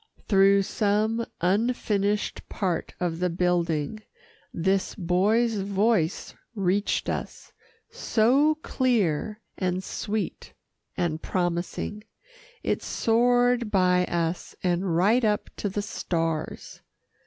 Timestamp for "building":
3.29-4.01